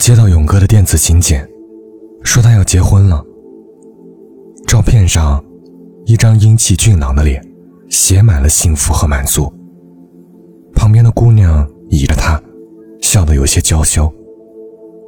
[0.00, 1.46] 接到勇哥的电子请柬，
[2.24, 3.22] 说他要结婚了。
[4.66, 5.44] 照片上，
[6.06, 7.46] 一张英气俊朗的脸，
[7.90, 9.52] 写满了幸福和满足。
[10.74, 12.42] 旁边的姑娘倚着他，
[13.02, 14.10] 笑得有些娇羞，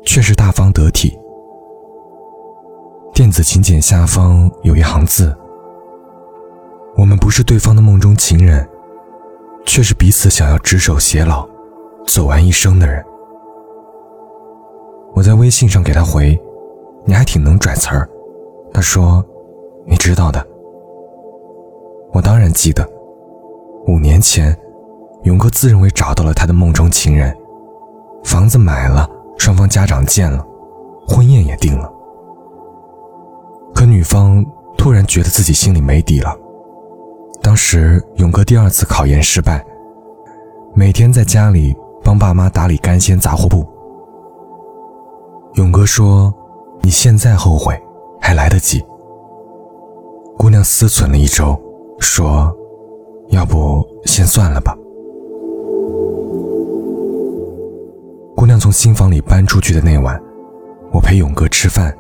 [0.05, 1.11] 却是大方得体。
[3.14, 5.34] 电子请柬下方有一行字
[6.98, 8.68] ：“我们不是对方的梦中情人，
[9.64, 11.48] 却是彼此想要执手偕老，
[12.06, 13.02] 走完一生的人。”
[15.14, 16.39] 我在微信上给他回
[17.04, 18.08] ：“你还挺能拽词儿。”
[18.72, 19.25] 他说
[19.86, 20.44] ：“你知道的。”
[22.12, 22.86] 我当然记得，
[23.86, 24.56] 五年前，
[25.25, 27.34] 勇哥自认为找到了他的梦中情人，
[28.25, 29.08] 房子买了，
[29.39, 30.44] 双方家长见了，
[31.06, 31.92] 婚宴也定了。
[33.75, 34.44] 可女方
[34.77, 36.36] 突然觉得自己心里没底了。
[37.42, 39.64] 当时勇哥第二次考研失败，
[40.75, 43.67] 每天在家里帮爸妈打理干鲜杂货铺。
[45.55, 46.33] 勇哥说
[46.81, 47.78] ：“你现在后悔
[48.19, 48.83] 还来得及。”
[50.39, 51.55] 姑娘思忖了一周，
[52.00, 52.50] 说
[53.28, 54.75] ：“要不先算了吧。”
[58.34, 60.19] 姑娘从新房里搬出去的那晚，
[60.91, 61.94] 我陪勇哥吃饭，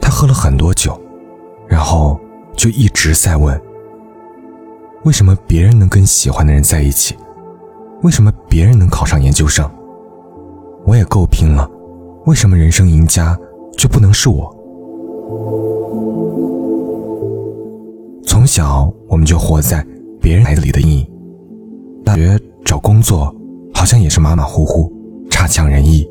[0.00, 0.96] 他喝了很多酒，
[1.66, 2.16] 然后
[2.54, 3.60] 就一直在问
[5.02, 7.16] ：“为什么别人能跟喜欢的人在一起？
[8.02, 9.68] 为什么别人能考上研究生？
[10.84, 11.68] 我也够拼了。”
[12.26, 13.38] 为什么人生赢家
[13.78, 14.52] 就不能是我？
[18.26, 19.86] 从小我们就活在
[20.20, 21.06] 别人孩子里的阴影。
[22.04, 23.32] 大学找工作
[23.72, 24.92] 好像也是马马虎虎、
[25.30, 26.04] 差强人意。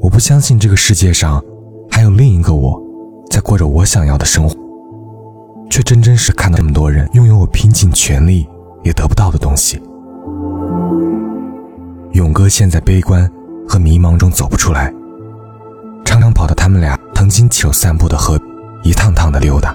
[0.00, 1.40] 我不相信这个世界上
[1.88, 2.82] 还有另一个我，
[3.30, 4.56] 在过着我想要的生活，
[5.70, 8.44] 却真真是看到这么多人拥有我拼尽全力
[8.82, 9.80] 也得不到的东西。
[12.14, 13.30] 勇哥现在悲观。
[13.68, 14.92] 和迷茫中走不出来，
[16.04, 18.38] 常常跑到他们俩曾经牵手散步的河，
[18.82, 19.74] 一趟趟的溜达。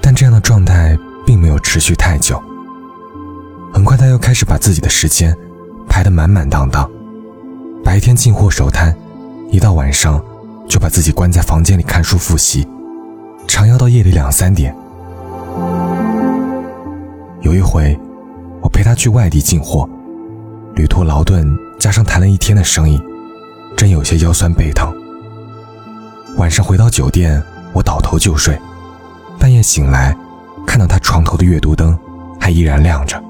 [0.00, 0.96] 但这样的状态
[1.26, 2.42] 并没有持续太久。
[3.72, 5.36] 很快，他又开始把自己的时间
[5.88, 6.90] 排得满满当当，
[7.84, 8.96] 白天进货守摊，
[9.50, 10.20] 一到晚上
[10.66, 12.66] 就把自己关在房间里看书复习，
[13.46, 14.74] 常要到夜里两三点。
[17.42, 17.98] 有一回，
[18.62, 19.88] 我陪他去外地进货。
[20.80, 21.46] 旅途劳顿，
[21.78, 22.98] 加上谈了一天的生意，
[23.76, 24.90] 真有些腰酸背疼。
[26.38, 27.42] 晚上回到酒店，
[27.74, 28.58] 我倒头就睡。
[29.38, 30.16] 半夜醒来，
[30.66, 31.98] 看到他床头的阅读灯
[32.40, 33.22] 还依然亮着。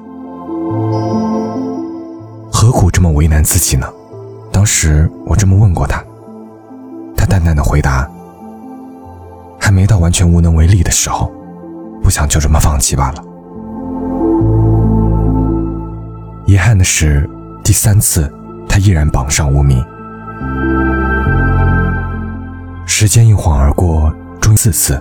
[2.52, 3.84] 何苦这么为难自己呢？
[4.52, 6.00] 当时我这么问过他，
[7.16, 8.08] 他淡淡的回答
[9.58, 11.28] ：“还没到完全无能为力的时候，
[12.00, 13.20] 不想就这么放弃罢了。”
[16.46, 17.28] 遗憾的是，
[17.70, 18.28] 第三次
[18.68, 19.80] 他依然榜上无名。
[22.84, 25.00] 时间一晃而过，终于四次，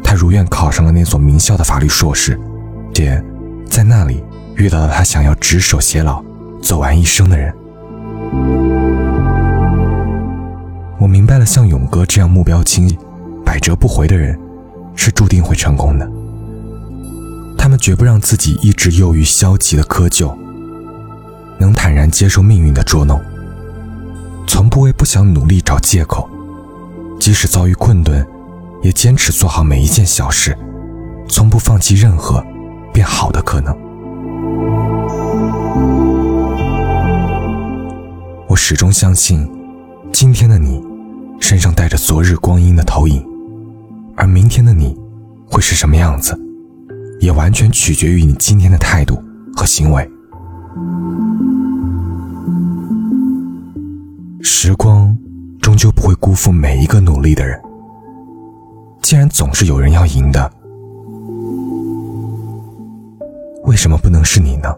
[0.00, 2.38] 他如愿考上了那所名校的法律硕士，
[2.94, 3.20] 且
[3.68, 4.22] 在那里
[4.54, 6.22] 遇到了他想要执手偕老、
[6.62, 7.52] 走完一生的人。
[10.96, 12.96] 我明白了，像勇哥这样目标清晰、
[13.44, 14.38] 百折不回的人，
[14.94, 16.08] 是注定会成功的。
[17.58, 20.32] 他们绝不让自己一直囿于消极的窠臼。
[21.60, 23.20] 能坦然接受命运的捉弄，
[24.46, 26.26] 从不为不想努力找借口，
[27.20, 28.26] 即使遭遇困顿，
[28.82, 30.56] 也坚持做好每一件小事，
[31.28, 32.42] 从不放弃任何
[32.94, 33.76] 变好的可能。
[38.48, 39.46] 我始终相信，
[40.14, 40.82] 今天的你
[41.40, 43.22] 身上带着昨日光阴的投影，
[44.16, 44.98] 而明天的你
[45.46, 46.34] 会是什么样子，
[47.20, 49.22] 也完全取决于你今天的态度
[49.54, 50.10] 和行为。
[54.42, 55.16] 时光
[55.60, 57.60] 终究不会辜负每一个努力的人。
[59.02, 60.50] 既然总是有人要赢的，
[63.64, 64.74] 为什么不能是你呢？